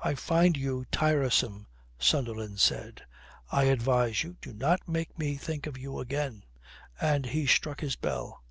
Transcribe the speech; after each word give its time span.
"I 0.00 0.14
find 0.14 0.56
you 0.56 0.86
tiresome," 0.92 1.66
Sunderland 1.98 2.60
said. 2.60 3.02
"I 3.50 3.64
advise 3.64 4.22
you, 4.22 4.36
do 4.40 4.52
not 4.52 4.86
make 4.86 5.18
me 5.18 5.34
think 5.36 5.66
of 5.66 5.76
you 5.76 5.98
again," 5.98 6.44
and 7.00 7.26
he 7.26 7.48
struck 7.48 7.80
his 7.80 7.96
bell. 7.96 8.44